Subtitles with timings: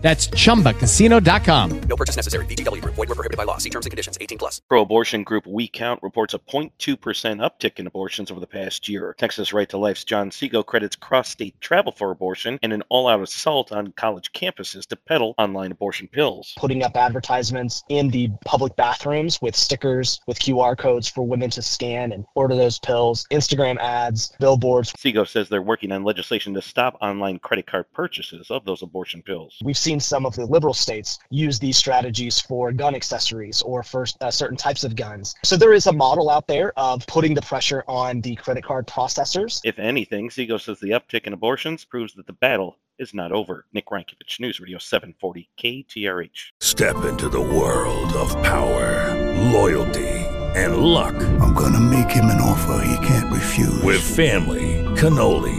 [0.00, 1.80] That's chumbacasino.com.
[1.80, 2.46] No purchase necessary.
[2.46, 2.94] VGW Group.
[2.94, 3.58] Void were prohibited by law.
[3.58, 4.16] See terms and conditions.
[4.20, 4.60] 18 plus.
[4.68, 9.16] Pro-abortion group We Count reports a 0.2% uptick in abortions over the past year.
[9.18, 13.72] Texas Right to Life's John Seago credits cross-state travel for abortion and an all-out assault
[13.72, 16.54] on college campuses to peddle online abortion pills.
[16.56, 21.62] putting up advertisements in the public bathrooms with stickers with QR codes for women to
[21.62, 24.92] scan and order those pills, Instagram ads, billboards.
[24.92, 29.22] Seago says they're working on legislation to stop online credit card purchases of those abortion
[29.22, 29.56] pills.
[29.64, 34.04] We've seen some of the liberal states use these strategies for gun accessories or for
[34.20, 35.34] uh, certain types of guns.
[35.44, 38.86] So there is a model out there of putting the pressure on the credit card
[38.86, 39.60] processors.
[39.64, 43.64] If anything, Seago says the uptick in abortions proves that the battle is not over.
[43.72, 46.50] Nick Rankovich, News Radio 740 KTRH.
[46.60, 49.14] Step into the world of power,
[49.52, 50.08] loyalty,
[50.56, 51.14] and luck.
[51.40, 53.82] I'm gonna make him an offer he can't refuse.
[53.82, 54.84] With family,